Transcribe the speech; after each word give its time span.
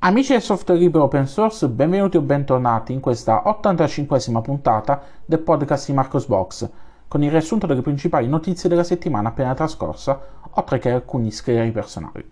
Amici 0.00 0.30
del 0.30 0.42
software 0.42 0.78
libero 0.78 1.02
open 1.02 1.26
source, 1.26 1.66
benvenuti 1.68 2.16
o 2.16 2.20
bentornati 2.20 2.92
in 2.92 3.00
questa 3.00 3.42
85esima 3.44 4.40
puntata 4.40 5.02
del 5.24 5.40
podcast 5.40 5.88
di 5.88 5.92
Marcosbox, 5.92 6.70
con 7.08 7.24
il 7.24 7.32
riassunto 7.32 7.66
delle 7.66 7.82
principali 7.82 8.28
notizie 8.28 8.68
della 8.68 8.84
settimana 8.84 9.30
appena 9.30 9.54
trascorsa, 9.54 10.20
oltre 10.50 10.78
che 10.78 10.92
alcuni 10.92 11.32
scrieri 11.32 11.72
personali. 11.72 12.24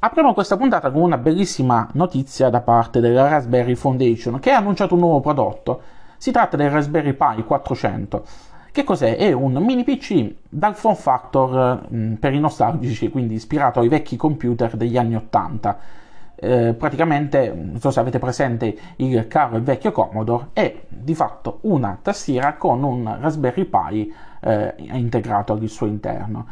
Apriamo 0.00 0.34
questa 0.34 0.56
puntata 0.56 0.90
con 0.90 1.02
una 1.02 1.18
bellissima 1.18 1.88
notizia 1.92 2.50
da 2.50 2.62
parte 2.62 2.98
della 2.98 3.28
Raspberry 3.28 3.76
Foundation, 3.76 4.40
che 4.40 4.50
ha 4.50 4.56
annunciato 4.56 4.94
un 4.94 5.00
nuovo 5.00 5.20
prodotto. 5.20 5.82
Si 6.16 6.32
tratta 6.32 6.56
del 6.56 6.70
Raspberry 6.70 7.12
Pi 7.12 7.44
400. 7.44 8.24
Che 8.72 8.82
cos'è? 8.82 9.16
È 9.16 9.30
un 9.30 9.52
mini 9.64 9.84
PC 9.84 10.34
dal 10.48 10.74
form 10.74 10.96
factor 10.96 11.86
mh, 11.88 11.96
mm, 11.96 12.14
per 12.14 12.34
i 12.34 12.40
nostalgici, 12.40 13.08
quindi 13.08 13.34
ispirato 13.34 13.78
ai 13.78 13.88
vecchi 13.88 14.16
computer 14.16 14.74
degli 14.76 14.98
anni 14.98 15.14
80 15.14 16.02
eh, 16.44 16.74
praticamente, 16.74 17.52
non 17.54 17.80
so 17.80 17.90
se 17.90 18.00
avete 18.00 18.18
presente 18.18 18.76
il 18.96 19.26
caro 19.28 19.56
e 19.56 19.60
vecchio 19.60 19.92
Commodore, 19.92 20.48
è 20.52 20.82
di 20.88 21.14
fatto 21.14 21.58
una 21.62 21.98
tastiera 22.00 22.54
con 22.54 22.82
un 22.82 23.16
Raspberry 23.18 23.64
Pi 23.64 24.14
eh, 24.40 24.74
integrato 24.92 25.54
al 25.54 25.68
suo 25.68 25.86
interno. 25.86 26.46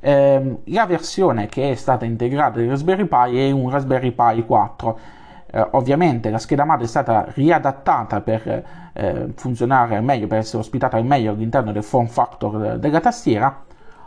Eh, 0.00 0.58
la 0.64 0.86
versione 0.86 1.46
che 1.46 1.70
è 1.70 1.74
stata 1.74 2.04
integrata 2.04 2.58
del 2.58 2.70
Raspberry 2.70 3.04
Pi 3.04 3.38
è 3.38 3.50
un 3.50 3.68
Raspberry 3.70 4.12
Pi 4.12 4.44
4. 4.44 4.98
Eh, 5.46 5.68
ovviamente 5.72 6.30
la 6.30 6.38
scheda 6.38 6.64
madre 6.64 6.84
è 6.84 6.88
stata 6.88 7.26
riadattata 7.34 8.22
per 8.22 8.64
eh, 8.92 9.32
funzionare 9.34 10.00
meglio, 10.00 10.26
per 10.26 10.38
essere 10.38 10.58
ospitata 10.58 10.96
al 10.96 11.04
meglio 11.04 11.32
all'interno 11.32 11.70
del 11.70 11.82
form 11.84 12.06
factor 12.06 12.78
della 12.78 13.00
tastiera 13.00 13.62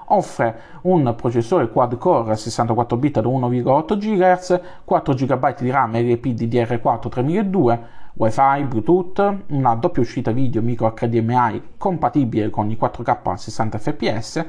offre 0.10 0.60
un 0.82 1.14
processore 1.16 1.70
quad-core 1.70 2.36
64 2.36 2.98
bit 2.98 3.22
da 3.22 3.28
1,8 3.28 3.98
GHz, 3.98 4.62
4 4.84 5.14
GB 5.14 5.60
di 5.60 5.72
RAM 5.72 5.94
LPDDR4 5.94 7.10
3200, 7.10 7.80
Wi-Fi, 8.14 8.64
Bluetooth, 8.64 9.44
una 9.48 9.76
doppia 9.76 10.02
uscita 10.02 10.32
video 10.32 10.62
micro 10.62 10.92
HDMI 10.92 11.74
compatibile 11.78 12.50
con 12.50 12.70
i 12.72 12.78
4K 12.80 13.18
a 13.24 13.38
60 13.38 13.78
fps, 13.78 14.46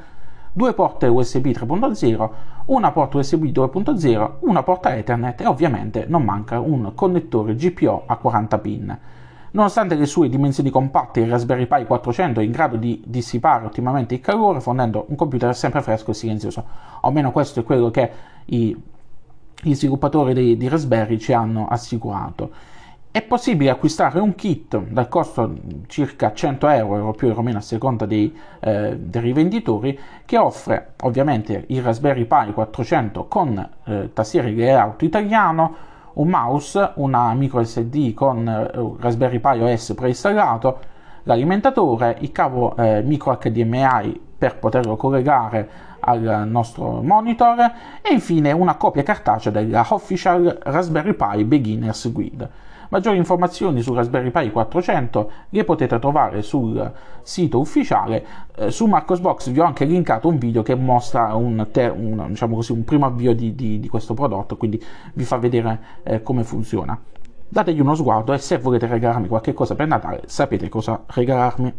due 0.52 0.72
porte 0.72 1.06
USB 1.06 1.48
3.0, 1.48 2.30
una 2.66 2.90
porta 2.92 3.18
USB 3.18 3.44
2.0, 3.44 4.30
una 4.40 4.62
porta 4.62 4.96
Ethernet 4.96 5.40
e 5.42 5.46
ovviamente 5.46 6.06
non 6.08 6.22
manca 6.22 6.60
un 6.60 6.92
connettore 6.94 7.54
GPO 7.54 8.04
a 8.06 8.16
40 8.16 8.58
pin. 8.58 8.98
Nonostante 9.50 9.94
le 9.94 10.06
sue 10.06 10.28
dimensioni 10.28 10.70
compatte, 10.70 11.20
il 11.20 11.30
Raspberry 11.30 11.66
Pi 11.66 11.84
400 11.86 12.40
è 12.40 12.44
in 12.44 12.50
grado 12.50 12.76
di 12.76 13.02
dissipare 13.06 13.64
ottimamente 13.64 14.14
il 14.14 14.20
calore, 14.20 14.60
fornendo 14.60 15.06
un 15.08 15.16
computer 15.16 15.54
sempre 15.56 15.80
fresco 15.80 16.10
e 16.10 16.14
silenzioso. 16.14 16.64
Almeno 17.00 17.32
questo 17.32 17.60
è 17.60 17.64
quello 17.64 17.90
che 17.90 18.10
i, 18.46 18.76
gli 19.60 19.74
sviluppatori 19.74 20.34
di, 20.34 20.56
di 20.56 20.68
Raspberry 20.68 21.18
ci 21.18 21.32
hanno 21.32 21.66
assicurato. 21.68 22.50
È 23.10 23.22
possibile 23.22 23.70
acquistare 23.70 24.20
un 24.20 24.34
kit 24.34 24.78
dal 24.78 25.08
costo 25.08 25.54
circa 25.86 26.34
100 26.34 26.68
euro, 26.68 26.96
euro 26.96 27.12
più 27.12 27.32
o 27.34 27.42
meno 27.42 27.56
a 27.56 27.62
seconda 27.62 28.04
dei, 28.04 28.36
eh, 28.60 28.98
dei 28.98 29.22
rivenditori, 29.22 29.98
che 30.26 30.36
offre 30.36 30.92
ovviamente 31.00 31.64
il 31.68 31.82
Raspberry 31.82 32.26
Pi 32.26 32.52
400 32.52 33.26
con 33.26 33.68
eh, 33.84 34.10
tastiere 34.12 34.52
layout 34.52 35.02
italiano, 35.02 35.74
un 36.14 36.28
mouse, 36.28 36.92
una 36.96 37.32
micro 37.34 37.62
SD 37.62 38.14
con 38.14 38.46
uh, 38.46 38.96
Raspberry 39.00 39.38
Pi 39.38 39.60
OS 39.60 39.94
preinstallato, 39.94 40.78
l'alimentatore, 41.24 42.16
il 42.20 42.32
cavo 42.32 42.76
eh, 42.76 43.02
micro 43.02 43.36
HDMI 43.40 44.20
per 44.38 44.58
poterlo 44.58 44.96
collegare 44.96 45.86
al 46.00 46.44
nostro 46.46 47.02
monitor 47.02 47.58
e 48.00 48.12
infine 48.12 48.52
una 48.52 48.76
copia 48.76 49.02
cartacea 49.02 49.52
della 49.52 49.84
Official 49.88 50.58
Raspberry 50.62 51.14
Pi 51.14 51.44
Beginners 51.44 52.12
Guide. 52.12 52.50
Maggiori 52.90 53.18
informazioni 53.18 53.82
su 53.82 53.92
Raspberry 53.92 54.30
Pi 54.30 54.50
400 54.50 55.30
le 55.50 55.64
potete 55.64 55.98
trovare 55.98 56.40
sul 56.40 56.90
sito 57.20 57.60
ufficiale. 57.60 58.24
Eh, 58.56 58.70
su 58.70 58.86
Marcosbox 58.86 59.50
vi 59.50 59.60
ho 59.60 59.64
anche 59.64 59.84
linkato 59.84 60.28
un 60.28 60.38
video 60.38 60.62
che 60.62 60.74
mostra 60.74 61.34
un, 61.34 61.68
te- 61.70 61.88
un, 61.88 62.24
diciamo 62.28 62.54
così, 62.54 62.72
un 62.72 62.84
primo 62.84 63.04
avvio 63.04 63.34
di, 63.34 63.54
di, 63.54 63.78
di, 63.78 63.88
questo 63.88 64.14
prodotto, 64.14 64.56
quindi 64.56 64.82
vi 65.12 65.24
fa 65.24 65.36
vedere 65.36 65.80
eh, 66.02 66.22
come 66.22 66.44
funziona. 66.44 66.98
Dategli 67.46 67.80
uno 67.80 67.94
sguardo 67.94 68.32
e 68.32 68.38
se 68.38 68.56
volete 68.56 68.86
regalarmi 68.86 69.28
qualche 69.28 69.52
cosa 69.52 69.74
per 69.74 69.86
Natale 69.86 70.22
sapete 70.24 70.70
cosa 70.70 71.02
regalarmi. 71.06 71.74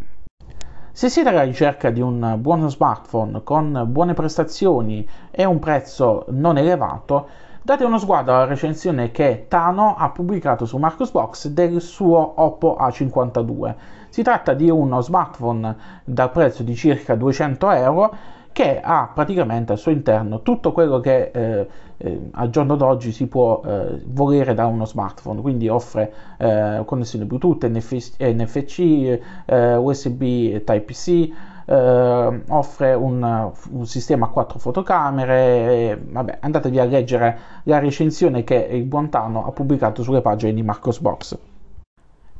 Se 0.91 1.09
siete 1.09 1.30
alla 1.30 1.44
ricerca 1.44 1.90
di 1.90 2.02
un 2.02 2.36
buon 2.40 2.70
smartphone 2.70 3.41
con 3.44 3.86
buone 3.88 4.14
prestazioni 4.14 5.08
e 5.31 5.46
un 5.46 5.58
prezzo 5.58 6.26
non 6.30 6.58
elevato, 6.58 7.28
Date 7.62 7.84
uno 7.84 7.97
sguardo 7.97 8.34
alla 8.34 8.46
recensione 8.46 9.12
che 9.12 9.46
Tano 9.50 9.96
ha 9.97 10.09
pubblicato 10.12 10.66
su 10.66 10.78
Marcosbox 10.78 11.50
del 11.50 11.81
suo 11.81 12.42
Oppo 12.42 12.78
A52. 12.80 13.75
Si 14.08 14.24
tratta 14.24 14.53
di 14.53 14.70
uno 14.70 15.02
smartphone 15.02 15.75
dal 16.06 16.31
prezzo 16.31 16.64
di 16.64 16.74
circa 16.74 17.16
200 17.16 17.72
euro 17.72 18.16
che 18.53 18.80
ha 18.81 19.12
praticamente 19.14 19.74
al 19.74 19.78
suo 19.78 19.92
interno 19.92 20.42
tutto 20.42 20.72
quello 20.72 21.00
che 21.00 21.31
eh, 21.34 21.68
eh, 21.97 22.30
al 22.31 22.50
giorno 22.50 22.75
d'oggi 22.75 23.12
si 23.12 23.28
può 23.28 23.62
eh, 23.64 24.02
volere 24.06 24.53
da 24.53 24.66
uno 24.66 24.86
smartphone, 24.86 25.41
quindi 25.41 25.68
offre 25.68 26.14
eh, 26.38 26.81
connessione 26.86 27.26
Bluetooth, 27.26 27.66
NFC, 27.68 28.16
NFC 28.20 29.20
eh, 29.46 29.76
USB 29.76 30.64
Type-C, 30.64 31.31
eh, 31.69 32.41
offre 32.47 32.94
un, 32.96 33.52
un, 33.72 33.85
sistema 33.85 34.25
a 34.25 34.30
quattro 34.30 34.57
fotocamere, 34.57 35.35
e, 35.35 36.02
vabbè, 36.02 36.40
andatevi 36.41 36.80
a 36.80 36.85
leggere 36.85 37.40
la 37.63 37.78
recensione 37.78 38.44
che 38.44 38.56
il 38.56 38.85
Buontano 38.85 39.46
ha 39.46 39.52
pubblicato 39.52 40.02
sulle 40.02 40.22
pagine 40.22 40.53
di 40.53 40.63
Marcosbox. 40.63 41.38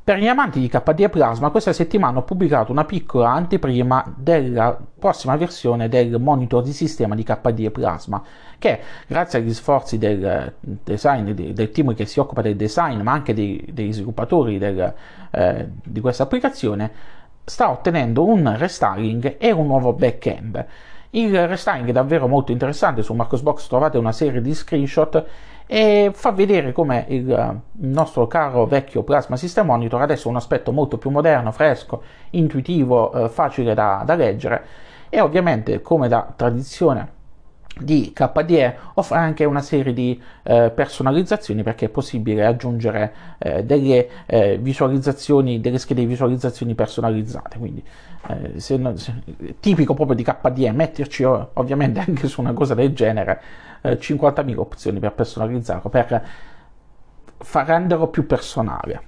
Per 0.09 0.18
gli 0.18 0.25
amanti 0.25 0.59
di 0.59 0.68
KDE 0.68 1.09
Plasma, 1.09 1.51
questa 1.51 1.72
settimana 1.72 2.18
ho 2.18 2.23
pubblicato 2.23 2.72
una 2.72 2.84
piccola 2.84 3.29
anteprima 3.29 4.03
della 4.18 4.75
prossima 4.97 5.35
versione 5.35 5.88
del 5.88 6.19
monitor 6.19 6.63
di 6.63 6.73
sistema 6.73 7.13
di 7.13 7.22
KDE 7.22 7.69
Plasma, 7.69 8.23
che 8.57 8.79
grazie 9.06 9.38
agli 9.38 9.53
sforzi 9.53 10.00
del 10.00 10.56
design, 10.59 11.29
del 11.29 11.69
team 11.69 11.94
che 11.94 12.07
si 12.07 12.19
occupa 12.19 12.41
del 12.41 12.56
design, 12.56 13.01
ma 13.01 13.12
anche 13.12 13.35
dei, 13.35 13.63
degli 13.72 13.94
sviluppatori 13.94 14.57
del, 14.57 14.91
eh, 15.29 15.69
di 15.84 16.00
questa 16.00 16.23
applicazione, 16.23 16.91
sta 17.49 17.71
ottenendo 17.71 18.23
un 18.25 18.55
restyling 18.57 19.37
e 19.39 19.51
un 19.51 19.65
nuovo 19.65 19.93
back-end. 19.93 20.65
Il 21.11 21.47
restyling 21.47 21.89
è 21.89 21.91
davvero 21.91 22.27
molto 22.27 22.51
interessante, 22.51 23.01
su 23.01 23.13
Marcosbox 23.15 23.67
trovate 23.67 23.97
una 23.97 24.11
serie 24.11 24.41
di 24.41 24.53
screenshot 24.53 25.25
e 25.65 26.11
fa 26.13 26.31
vedere 26.31 26.71
come 26.71 27.05
il 27.09 27.59
nostro 27.71 28.27
caro 28.27 28.65
vecchio 28.65 29.03
Plasma 29.03 29.35
System 29.35 29.65
Monitor 29.65 30.01
adesso 30.01 30.27
ha 30.27 30.31
un 30.31 30.38
aspetto 30.38 30.71
molto 30.71 30.97
più 30.97 31.09
moderno, 31.09 31.51
fresco, 31.51 32.03
intuitivo, 32.31 33.11
eh, 33.11 33.29
facile 33.29 33.73
da, 33.73 34.03
da 34.05 34.13
leggere 34.13 34.65
e 35.09 35.19
ovviamente 35.19 35.81
come 35.81 36.07
da 36.07 36.31
tradizione 36.35 37.17
di 37.79 38.12
KDE 38.13 38.75
offre 38.95 39.17
anche 39.17 39.45
una 39.45 39.62
serie 39.62 39.94
di 39.94 40.22
eh, 40.44 40.72
personalizzazioni 40.73 41.63
perché 41.63 41.85
è 41.85 41.90
possibile 41.90 42.45
aggiungere 42.45 43.13
eh, 43.38 43.63
delle 43.63 44.09
eh, 44.25 44.57
visualizzazioni, 44.57 45.59
delle 45.59 45.78
schede 45.78 46.01
di 46.01 46.07
visualizzazioni 46.07 46.75
personalizzate, 46.75 47.57
quindi 47.57 47.84
eh, 48.28 48.59
se 48.59 48.79
se, 48.95 49.13
tipico 49.59 49.94
proprio 49.94 50.16
di 50.16 50.23
KDE, 50.23 50.72
metterci 50.72 51.23
ovviamente 51.23 52.00
anche 52.06 52.28
su 52.28 52.41
una 52.41 52.53
cosa 52.53 52.73
del 52.73 52.94
genere 52.94 53.41
50.000 53.84 54.50
eh, 54.50 54.56
opzioni 54.57 55.00
per 55.00 55.13
personalizzarlo, 55.13 55.89
per 55.89 56.23
far 57.38 57.68
renderlo 57.68 58.07
più 58.07 58.25
personale. 58.25 59.07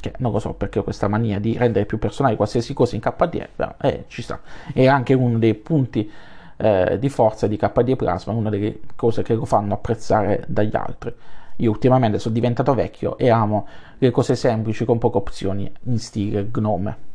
Che 0.00 0.12
non 0.18 0.30
lo 0.30 0.38
so 0.38 0.54
perché 0.54 0.78
ho 0.78 0.84
questa 0.84 1.08
mania 1.08 1.40
di 1.40 1.58
rendere 1.58 1.84
più 1.84 1.98
personale 1.98 2.36
qualsiasi 2.36 2.72
cosa 2.72 2.94
in 2.94 3.00
KDE, 3.00 3.48
però 3.54 3.74
eh, 3.80 4.04
ci 4.06 4.22
sta. 4.22 4.40
È 4.72 4.86
anche 4.86 5.12
uno 5.12 5.38
dei 5.38 5.54
punti 5.54 6.08
eh, 6.58 6.98
di 6.98 7.08
forza 7.08 7.46
di 7.46 7.56
KD 7.56 7.96
Plasma, 7.96 8.32
una 8.32 8.50
delle 8.50 8.80
cose 8.96 9.22
che 9.22 9.34
lo 9.34 9.44
fanno 9.44 9.74
apprezzare 9.74 10.44
dagli 10.46 10.76
altri. 10.76 11.14
Io 11.56 11.70
ultimamente 11.70 12.18
sono 12.18 12.34
diventato 12.34 12.74
vecchio 12.74 13.16
e 13.16 13.30
amo 13.30 13.66
le 13.98 14.10
cose 14.10 14.36
semplici 14.36 14.84
con 14.84 14.98
poche 14.98 15.16
opzioni 15.16 15.70
in 15.84 15.98
stile 15.98 16.48
Gnome. 16.52 17.06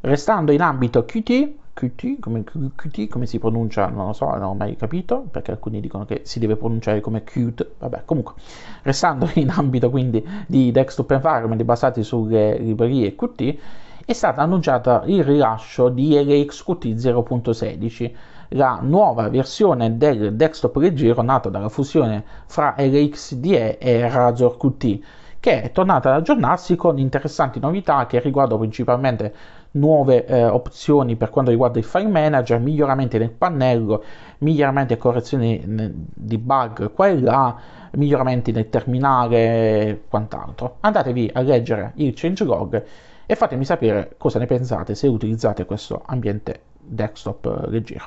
Restando 0.00 0.52
in 0.52 0.62
ambito 0.62 1.04
Qt, 1.04 1.52
Qt 1.74 2.18
come, 2.20 2.44
Qt, 2.44 3.08
come 3.08 3.26
si 3.26 3.38
pronuncia, 3.38 3.88
non 3.88 4.06
lo 4.06 4.12
so, 4.14 4.30
non 4.30 4.42
ho 4.42 4.54
mai 4.54 4.76
capito, 4.76 5.26
perché 5.30 5.50
alcuni 5.50 5.80
dicono 5.80 6.06
che 6.06 6.22
si 6.24 6.38
deve 6.38 6.56
pronunciare 6.56 7.00
come 7.00 7.24
Qt, 7.24 7.66
vabbè, 7.78 8.02
comunque, 8.06 8.34
restando 8.82 9.28
in 9.34 9.50
ambito 9.50 9.90
quindi 9.90 10.26
di 10.46 10.70
desktop 10.72 11.10
environment 11.10 11.62
basati 11.64 12.02
sulle 12.02 12.56
librerie 12.56 13.14
Qt, 13.14 13.58
è 14.06 14.12
stata 14.12 14.40
annunciata 14.40 15.02
il 15.06 15.24
rilascio 15.24 15.88
di 15.88 16.14
LXQt 16.14 16.84
0.16, 16.94 18.12
la 18.50 18.78
nuova 18.80 19.28
versione 19.28 19.96
del 19.96 20.36
desktop 20.36 20.76
leggero 20.76 21.22
nata 21.22 21.48
dalla 21.48 21.68
fusione 21.68 22.22
fra 22.46 22.76
LXDE 22.78 23.78
e 23.78 24.08
Razor 24.08 24.56
Qt, 24.58 24.98
che 25.40 25.60
è 25.60 25.72
tornata 25.72 26.10
ad 26.10 26.20
aggiornarsi 26.20 26.76
con 26.76 26.98
interessanti 26.98 27.58
novità 27.58 28.06
che 28.06 28.20
riguardano 28.20 28.60
principalmente 28.60 29.34
nuove 29.72 30.24
eh, 30.24 30.44
opzioni 30.44 31.16
per 31.16 31.30
quanto 31.30 31.50
riguarda 31.50 31.80
il 31.80 31.84
file 31.84 32.06
manager, 32.06 32.60
miglioramenti 32.60 33.18
nel 33.18 33.32
pannello, 33.32 34.04
miglioramenti 34.38 34.92
e 34.92 34.98
correzioni 34.98 35.60
di 35.66 36.38
bug 36.38 36.92
qua 36.92 37.08
e 37.08 37.20
là, 37.20 37.56
miglioramenti 37.94 38.52
nel 38.52 38.68
terminale 38.68 39.36
e 39.36 40.02
quant'altro. 40.08 40.76
Andatevi 40.78 41.28
a 41.34 41.40
leggere 41.40 41.90
il 41.96 42.12
changelog 42.14 42.84
e 43.26 43.34
fatemi 43.34 43.64
sapere 43.64 44.14
cosa 44.16 44.38
ne 44.38 44.46
pensate 44.46 44.94
se 44.94 45.08
utilizzate 45.08 45.66
questo 45.66 46.02
ambiente 46.06 46.60
desktop 46.78 47.46
eh, 47.46 47.70
leggero. 47.70 48.04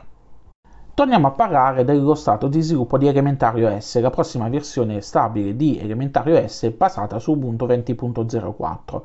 Torniamo 0.93 1.27
a 1.27 1.31
parlare 1.31 1.85
dello 1.85 2.15
stato 2.15 2.47
di 2.47 2.61
sviluppo 2.61 2.97
di 2.97 3.07
Elementario 3.07 3.79
S, 3.79 3.99
la 4.01 4.09
prossima 4.09 4.49
versione 4.49 5.01
stabile 5.01 5.55
di 5.55 5.77
Elementario 5.77 6.45
S 6.45 6.69
basata 6.71 7.19
su 7.19 7.31
Ubuntu 7.31 7.65
20.04. 7.65 9.01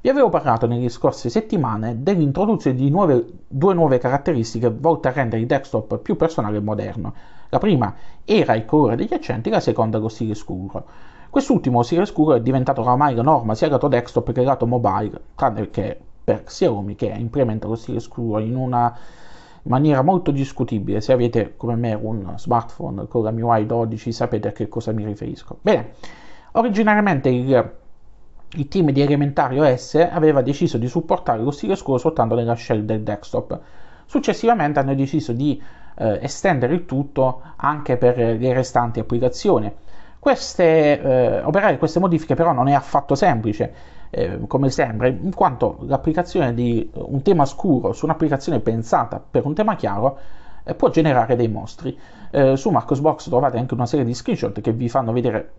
Vi 0.00 0.08
avevo 0.08 0.28
parlato 0.28 0.66
nelle 0.66 0.88
scorse 0.88 1.28
settimane 1.28 2.02
dell'introduzione 2.02 2.76
di 2.76 2.88
nuove, 2.88 3.26
due 3.46 3.74
nuove 3.74 3.98
caratteristiche 3.98 4.70
volte 4.70 5.08
a 5.08 5.12
rendere 5.12 5.40
il 5.42 5.46
desktop 5.46 5.98
più 5.98 6.16
personale 6.16 6.58
e 6.58 6.60
moderno. 6.60 7.12
La 7.50 7.58
prima 7.58 7.94
era 8.24 8.54
il 8.54 8.64
colore 8.64 8.96
degli 8.96 9.12
accenti, 9.12 9.50
la 9.50 9.60
seconda 9.60 9.98
lo 9.98 10.08
stile 10.08 10.34
scuro. 10.34 10.86
Quest'ultimo 11.30 11.82
stile 11.82 12.06
scuro 12.06 12.34
è 12.34 12.40
diventato 12.40 12.80
oramai 12.80 13.14
la 13.14 13.22
norma 13.22 13.54
sia 13.54 13.68
lato 13.68 13.88
desktop 13.88 14.32
che 14.32 14.42
lato 14.42 14.66
mobile, 14.66 15.20
tranne 15.34 15.70
che 15.70 15.98
per 16.24 16.44
Xiaomi 16.44 16.94
che 16.94 17.06
implementa 17.06 17.68
lo 17.68 17.74
stile 17.74 18.00
scuro 18.00 18.38
in 18.40 18.56
una 18.56 18.96
maniera 19.62 20.02
molto 20.02 20.30
discutibile. 20.30 21.00
Se 21.00 21.12
avete 21.12 21.54
come 21.56 21.76
me 21.76 21.94
un 21.94 22.34
smartphone 22.36 23.06
con 23.08 23.22
la 23.22 23.30
MIUI 23.30 23.66
12 23.66 24.12
sapete 24.12 24.48
a 24.48 24.52
che 24.52 24.68
cosa 24.68 24.92
mi 24.92 25.04
riferisco. 25.04 25.58
Bene, 25.60 25.92
originariamente 26.52 27.28
il 27.28 27.76
il 28.52 28.68
team 28.68 28.90
di 28.92 29.02
Elementario 29.02 29.64
S 29.76 29.94
aveva 30.10 30.40
deciso 30.40 30.78
di 30.78 30.88
supportare 30.88 31.42
lo 31.42 31.50
stile 31.50 31.76
scuro 31.76 31.98
soltanto 31.98 32.34
nella 32.34 32.56
shell 32.56 32.82
del 32.82 33.02
desktop. 33.02 33.60
Successivamente 34.06 34.78
hanno 34.78 34.94
deciso 34.94 35.32
di 35.32 35.60
eh, 35.98 36.18
estendere 36.22 36.72
il 36.72 36.86
tutto 36.86 37.42
anche 37.56 37.98
per 37.98 38.16
le 38.16 38.52
restanti 38.54 39.00
applicazioni. 39.00 39.70
Queste, 40.18 41.00
eh, 41.00 41.40
operare 41.42 41.78
queste 41.78 42.00
modifiche 42.00 42.34
però 42.34 42.52
non 42.52 42.68
è 42.68 42.74
affatto 42.74 43.14
semplice, 43.14 43.72
eh, 44.10 44.40
come 44.46 44.70
sembra, 44.70 45.06
in 45.06 45.34
quanto 45.34 45.78
l'applicazione 45.82 46.54
di 46.54 46.90
un 46.94 47.22
tema 47.22 47.44
scuro 47.44 47.92
su 47.92 48.04
un'applicazione 48.04 48.60
pensata 48.60 49.20
per 49.20 49.44
un 49.46 49.54
tema 49.54 49.76
chiaro 49.76 50.18
eh, 50.64 50.74
può 50.74 50.90
generare 50.90 51.36
dei 51.36 51.48
mostri. 51.48 51.96
Eh, 52.30 52.56
su 52.56 52.70
Marcosbox 52.70 53.28
trovate 53.28 53.58
anche 53.58 53.74
una 53.74 53.86
serie 53.86 54.04
di 54.04 54.14
screenshot 54.14 54.60
che 54.60 54.72
vi 54.72 54.88
fanno 54.88 55.12
vedere 55.12 55.52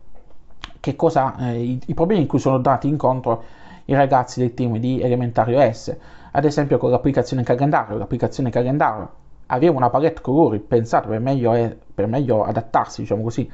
che 0.80 0.96
cosa, 0.96 1.36
eh, 1.40 1.62
i, 1.62 1.82
i, 1.88 1.94
problemi 1.94 2.22
in 2.22 2.28
cui 2.28 2.40
sono 2.40 2.56
andati 2.56 2.88
incontro 2.88 3.44
i 3.86 3.94
ragazzi 3.94 4.40
del 4.40 4.54
team 4.54 4.78
di 4.78 5.02
Elementario 5.02 5.60
S, 5.72 5.96
ad 6.32 6.46
esempio 6.46 6.78
con 6.78 6.92
l'applicazione 6.92 7.44
calendario. 7.44 7.98
L'applicazione 7.98 8.50
calendario 8.50 9.12
aveva 9.48 9.76
una 9.76 9.90
palette 9.90 10.22
colori 10.22 10.60
pensata 10.60 11.08
per 11.08 11.20
meglio, 11.20 11.54
eh, 11.54 11.76
per 11.94 12.08
meglio 12.08 12.44
adattarsi, 12.44 13.02
diciamo 13.02 13.24
così, 13.24 13.50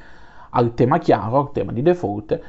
al 0.56 0.74
tema 0.74 0.98
chiaro, 1.00 1.40
al 1.40 1.52
tema 1.52 1.72
di 1.72 1.82
default. 1.82 2.40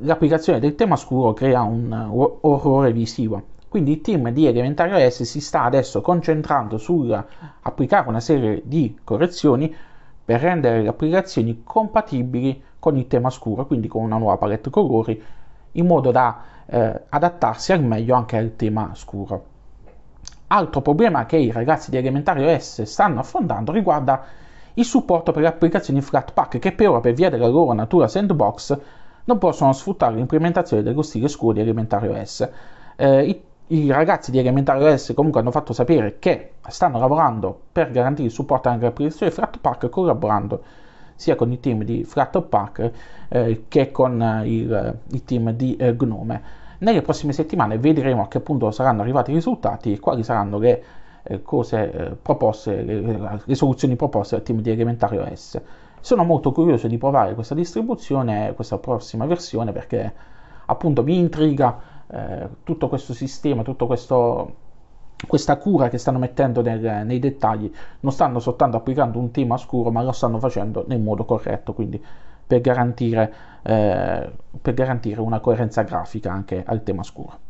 L'applicazione 0.00 0.60
del 0.60 0.74
tema 0.74 0.96
scuro 0.96 1.32
crea 1.32 1.62
un 1.62 1.90
uh, 1.90 2.38
orrore 2.42 2.92
visivo. 2.92 3.42
Quindi 3.68 3.92
il 3.92 4.00
team 4.00 4.30
di 4.30 4.46
Elementario 4.46 4.98
S 5.08 5.22
si 5.22 5.40
sta 5.40 5.62
adesso 5.62 6.00
concentrando 6.00 6.76
sull'applicare 6.76 8.08
una 8.08 8.18
serie 8.18 8.62
di 8.64 8.98
correzioni 9.04 9.72
per 10.24 10.40
rendere 10.40 10.82
le 10.82 10.88
applicazioni 10.88 11.62
compatibili 11.62 12.62
con 12.78 12.96
il 12.96 13.06
tema 13.06 13.30
scuro, 13.30 13.66
quindi 13.66 13.88
con 13.88 14.02
una 14.02 14.16
nuova 14.16 14.38
palette 14.38 14.70
colori, 14.70 15.22
in 15.72 15.86
modo 15.86 16.10
da 16.10 16.42
eh, 16.66 17.02
adattarsi 17.08 17.72
al 17.72 17.84
meglio 17.84 18.14
anche 18.14 18.36
al 18.36 18.56
tema 18.56 18.90
scuro. 18.94 19.44
Altro 20.48 20.80
problema 20.80 21.26
che 21.26 21.36
i 21.36 21.52
ragazzi 21.52 21.90
di 21.90 21.96
Elementario 21.96 22.58
S 22.58 22.82
stanno 22.82 23.20
affrontando 23.20 23.70
riguarda 23.70 24.24
il 24.74 24.84
supporto 24.84 25.32
per 25.32 25.42
le 25.42 25.48
applicazioni 25.48 26.00
Flatpak 26.00 26.58
che 26.58 26.72
per 26.72 26.88
ora 26.88 27.00
per 27.00 27.12
via 27.12 27.30
della 27.30 27.48
loro 27.48 27.72
natura 27.72 28.08
sandbox 28.08 28.78
non 29.24 29.38
possono 29.38 29.72
sfruttare 29.72 30.14
l'implementazione 30.14 30.82
dello 30.82 31.02
stile 31.02 31.28
scuro 31.28 31.52
di 31.52 31.60
Elementario 31.60 32.14
S. 32.24 32.48
Eh, 32.96 33.24
i, 33.24 33.42
i, 33.68 33.90
ragazzi 33.90 34.30
di 34.30 34.38
Elementario 34.38 34.96
S 34.96 35.12
comunque 35.14 35.40
hanno 35.40 35.50
fatto 35.50 35.72
sapere 35.72 36.18
che 36.18 36.52
stanno 36.68 36.98
lavorando 36.98 37.58
per 37.72 37.90
garantire 37.90 38.28
il 38.28 38.34
supporto 38.34 38.68
anche 38.68 38.80
alle 38.80 38.92
applicazioni 38.92 39.32
Flatpak 39.32 39.88
collaborando 39.88 40.62
sia 41.14 41.36
con 41.36 41.52
il 41.52 41.60
team 41.60 41.84
di 41.84 42.02
Flatpak 42.04 42.90
eh, 43.28 43.64
che 43.68 43.90
con 43.90 44.42
il, 44.44 44.98
il, 45.10 45.24
team 45.24 45.50
di 45.52 45.76
eh, 45.76 45.94
Gnome. 45.94 46.58
Nelle 46.78 47.02
prossime 47.02 47.34
settimane 47.34 47.78
vedremo 47.78 48.22
a 48.22 48.28
che 48.28 48.40
punto 48.40 48.70
saranno 48.70 49.02
arrivati 49.02 49.30
i 49.30 49.34
risultati 49.34 49.92
e 49.92 50.00
quali 50.00 50.22
saranno 50.22 50.58
le 50.58 50.82
cose 51.42 51.92
eh, 51.92 52.10
proposte, 52.10 52.82
le, 52.82 53.40
le, 53.44 53.54
soluzioni 53.54 53.96
proposte 53.96 54.36
dal 54.36 54.44
team 54.44 54.60
di 54.60 54.70
Elementario 54.70 55.28
S. 55.34 55.60
Sono 56.00 56.24
molto 56.24 56.52
curioso 56.52 56.86
di 56.88 56.96
provare 56.98 57.34
questa 57.34 57.54
distribuzione, 57.54 58.54
questa 58.54 58.78
prossima 58.78 59.26
versione, 59.26 59.72
perché 59.72 60.12
appunto 60.66 61.02
mi 61.02 61.18
intriga 61.18 61.78
eh, 62.10 62.48
tutto 62.64 62.88
questo 62.88 63.12
sistema, 63.12 63.62
questo 63.62 64.68
questa 65.26 65.58
cura 65.58 65.90
che 65.90 65.98
stanno 65.98 66.18
mettendo 66.18 66.62
nel, 66.62 67.04
nei 67.04 67.18
dettagli 67.18 67.70
non 68.00 68.10
stanno 68.10 68.38
soltanto 68.38 68.78
applicando 68.78 69.18
un 69.18 69.30
tema 69.30 69.58
scuro 69.58 69.90
ma 69.90 70.02
lo 70.02 70.12
stanno 70.12 70.38
facendo 70.38 70.84
nel 70.88 70.98
modo 70.98 71.26
corretto 71.26 71.74
quindi 71.74 72.02
per 72.46 72.60
garantire, 72.62 73.34
eh, 73.62 74.32
per 74.62 74.74
garantire 74.74 75.20
una 75.20 75.40
coerenza 75.40 75.82
grafica 75.82 76.32
anche 76.32 76.62
al 76.66 76.82
tema 76.82 77.02
scuro 77.02 77.48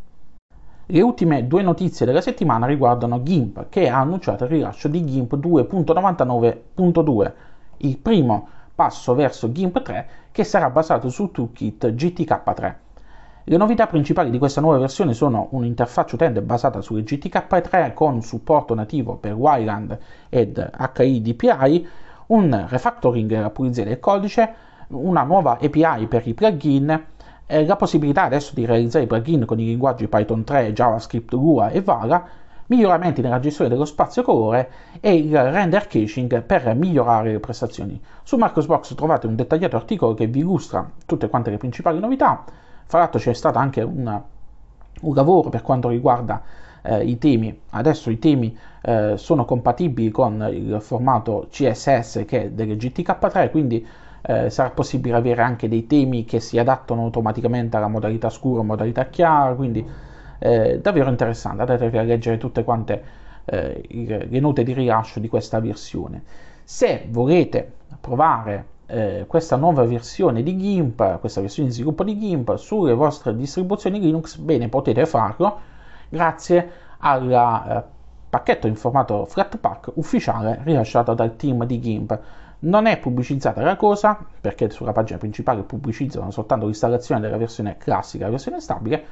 le 0.91 1.01
ultime 1.03 1.47
due 1.47 1.63
notizie 1.63 2.05
della 2.05 2.21
settimana 2.21 2.67
riguardano 2.67 3.23
GIMP 3.23 3.69
che 3.69 3.89
ha 3.89 4.01
annunciato 4.01 4.45
il 4.45 4.51
rilascio 4.51 4.89
di 4.89 5.05
GIMP 5.05 5.37
2.99.2 5.37 7.33
il 7.79 7.97
primo 7.99 8.49
passo 8.75 9.15
verso 9.15 9.53
GIMP 9.53 9.83
3 9.83 10.09
che 10.33 10.43
sarà 10.43 10.69
basato 10.71 11.09
sul 11.09 11.31
toolkit 11.31 11.87
GTK3 11.93 12.75
le 13.45 13.57
novità 13.57 13.87
principali 13.87 14.31
di 14.31 14.39
questa 14.39 14.61
nuova 14.61 14.79
versione 14.79 15.15
sono 15.15 15.49
un'interfaccia 15.51 16.17
utente 16.17 16.43
basata 16.43 16.81
su 16.81 16.95
GTK3 16.97 17.95
con 17.95 18.21
supporto 18.23 18.75
nativo 18.75 19.17
per 19.17 19.33
Wayland 19.33 19.99
ed 20.29 20.71
HIDPI, 20.97 21.89
un 22.27 22.67
refactoring 22.69 23.29
della 23.29 23.51
pulizia 23.51 23.85
del 23.85 23.99
codice, 23.99 24.55
una 24.89 25.23
nuova 25.23 25.59
API 25.61 26.07
per 26.07 26.29
i 26.29 26.35
plugin, 26.35 27.07
la 27.65 27.77
possibilità 27.77 28.25
adesso 28.25 28.55
di 28.55 28.65
realizzare 28.65 29.07
plugin 29.07 29.45
con 29.45 29.59
i 29.59 29.65
linguaggi 29.65 30.09
Python 30.09 30.45
3, 30.45 30.73
JavaScript, 30.73 31.33
Lua 31.33 31.71
e 31.71 31.81
Vala, 31.83 32.25
miglioramenti 32.67 33.21
nella 33.21 33.41
gestione 33.41 33.69
dello 33.69 33.85
spazio 33.85 34.23
colore 34.23 34.71
e 35.01 35.15
il 35.15 35.37
render 35.37 35.89
caching 35.89 36.43
per 36.43 36.73
migliorare 36.75 37.33
le 37.33 37.41
prestazioni. 37.41 38.01
Su 38.23 38.37
Marcosbox 38.37 38.95
trovate 38.95 39.27
un 39.27 39.35
dettagliato 39.35 39.77
articolo 39.77 40.15
che 40.15 40.29
vi 40.29 40.39
illustra 40.39 40.89
tutte 41.05 41.29
quante 41.29 41.51
le 41.51 41.57
principali 41.57 41.99
novità, 41.99 42.45
fra 42.87 42.99
l'altro 42.99 43.19
c'è 43.19 43.33
stato 43.33 43.59
anche 43.59 43.83
una, 43.83 44.23
un 45.01 45.15
lavoro 45.15 45.49
per 45.49 45.63
quanto 45.63 45.89
riguarda 45.89 46.43
eh, 46.83 47.05
i 47.05 47.19
temi. 47.19 47.61
Adesso 47.71 48.11
i 48.11 48.19
temi 48.19 48.57
eh, 48.83 49.15
sono 49.17 49.45
compatibili 49.45 50.11
con 50.11 50.47
il 50.51 50.79
formato 50.81 51.49
CSS 51.51 52.25
che 52.27 52.45
è 52.45 52.51
delle 52.51 52.77
GTK3, 52.77 53.51
quindi 53.51 53.87
eh, 54.23 54.51
sarà 54.51 54.71
possibile 54.71 55.17
avere 55.17 55.43
anche 55.43 55.69
dei 55.69 55.87
temi 55.87 56.25
che 56.25 56.41
si 56.41 56.59
adattano 56.59 57.03
automaticamente 57.03 57.77
alla 57.77 57.89
modalità 57.89 58.29
scura, 58.29 58.63
modalità 58.63 59.07
chiara, 59.07 59.55
quindi 59.55 59.87
eh, 60.39 60.81
davvero 60.81 61.11
interessante. 61.11 61.63
Andatevi 61.63 61.99
a 61.99 62.03
leggere 62.03 62.39
tutte 62.39 62.65
quante 62.65 63.03
eh, 63.45 64.27
le 64.29 64.41
note 64.41 64.63
di 64.63 64.73
rilascio 64.73 65.21
di 65.21 65.29
questa 65.29 65.61
versione. 65.61 66.23
Se 66.63 67.07
volete 67.11 67.73
provare 68.01 68.67
eh, 68.87 69.25
questa 69.27 69.57
nuova 69.57 69.85
versione 69.85 70.43
di 70.43 70.57
GIMP, 70.57 71.19
questa 71.21 71.41
versione 71.41 71.69
di 71.69 71.75
sviluppo 71.75 72.05
di 72.05 72.19
GIMP 72.19 72.57
sulle 72.57 72.95
vostre 72.95 73.35
distribuzioni 73.37 74.01
Linux, 74.01 74.37
bene, 74.37 74.69
potete 74.69 75.07
farlo 75.07 75.59
grazie 76.09 76.71
al 76.99 77.31
eh, 77.31 77.99
pacchetto 78.29 78.67
in 78.67 78.77
formato 78.77 79.27
Flatpak 79.27 79.93
ufficiale 79.95 80.61
rilasciato 80.65 81.15
dal 81.15 81.37
team 81.37 81.65
di 81.65 81.79
GIMP. 81.81 82.19
Non 82.63 82.87
è 82.87 82.99
pubblicizzata 82.99 83.63
la 83.63 83.77
cosa 83.77 84.19
perché 84.41 84.69
sulla 84.71 84.93
pagina 84.93 85.19
principale 85.19 85.63
pubblicizzano 85.63 86.31
soltanto 86.31 86.67
l'installazione 86.67 87.21
della 87.21 87.39
versione 87.39 87.79
classica 87.79 88.25
e 88.25 88.27
la 88.27 88.33
versione 88.33 88.61
stabile, 88.61 89.05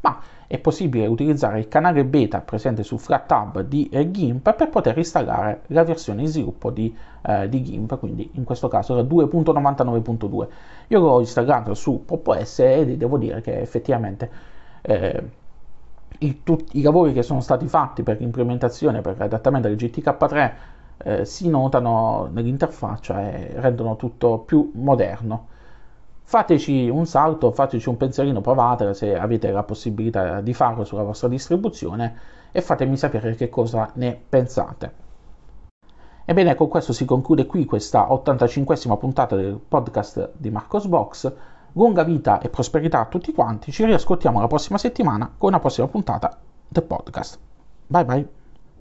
ma 0.00 0.18
è 0.46 0.58
possibile 0.58 1.06
utilizzare 1.06 1.58
il 1.58 1.68
canale 1.68 2.04
beta 2.04 2.40
presente 2.40 2.82
su 2.82 2.96
FlatHub 2.96 3.60
di 3.60 3.88
eh, 3.90 4.10
GIMP 4.10 4.54
per 4.54 4.70
poter 4.70 4.96
installare 4.96 5.62
la 5.68 5.84
versione 5.84 6.22
in 6.22 6.28
sviluppo 6.28 6.70
di, 6.70 6.96
eh, 7.22 7.48
di 7.50 7.62
GIMP, 7.62 7.98
quindi 7.98 8.30
in 8.34 8.44
questo 8.44 8.68
caso 8.68 8.94
la 8.94 9.02
2.99.2. 9.02 10.46
Io 10.88 10.98
l'ho 10.98 11.20
installato 11.20 11.74
su 11.74 12.04
PopOS 12.06 12.58
e 12.60 12.96
devo 12.96 13.18
dire 13.18 13.42
che 13.42 13.60
effettivamente 13.60 14.30
eh, 14.80 15.22
i, 16.20 16.42
tutti, 16.42 16.78
i 16.78 16.82
lavori 16.82 17.12
che 17.12 17.22
sono 17.22 17.40
stati 17.40 17.66
fatti 17.68 18.02
per 18.02 18.18
l'implementazione, 18.18 19.02
per 19.02 19.18
l'adattamento 19.18 19.68
del 19.68 19.76
GTK3 19.76 20.52
eh, 20.98 21.24
si 21.24 21.48
notano 21.48 22.28
nell'interfaccia 22.32 23.30
e 23.30 23.52
rendono 23.56 23.96
tutto 23.96 24.38
più 24.38 24.70
moderno 24.74 25.52
fateci 26.24 26.88
un 26.88 27.06
salto, 27.06 27.52
fateci 27.52 27.88
un 27.88 27.96
pensierino, 27.96 28.40
provatela 28.40 28.94
se 28.94 29.16
avete 29.16 29.50
la 29.50 29.62
possibilità 29.62 30.40
di 30.40 30.54
farlo 30.54 30.84
sulla 30.84 31.02
vostra 31.02 31.28
distribuzione 31.28 32.18
e 32.50 32.60
fatemi 32.60 32.96
sapere 32.96 33.34
che 33.34 33.48
cosa 33.48 33.90
ne 33.94 34.18
pensate. 34.28 35.02
Ebbene, 36.24 36.54
con 36.54 36.68
questo 36.68 36.94
si 36.94 37.04
conclude 37.04 37.44
qui 37.44 37.66
questa 37.66 38.08
85esima 38.08 38.96
puntata 38.96 39.36
del 39.36 39.60
podcast 39.68 40.32
di 40.36 40.50
Marcos 40.50 40.86
Box. 40.86 41.30
Lunga 41.72 42.02
vita 42.02 42.40
e 42.40 42.48
prosperità 42.48 43.00
a 43.00 43.06
tutti 43.06 43.32
quanti. 43.32 43.70
Ci 43.70 43.84
riascoltiamo 43.84 44.40
la 44.40 44.46
prossima 44.46 44.78
settimana 44.78 45.30
con 45.36 45.50
una 45.50 45.60
prossima 45.60 45.88
puntata 45.88 46.38
del 46.66 46.84
podcast. 46.84 47.38
Bye 47.86 48.04
bye. 48.04 48.42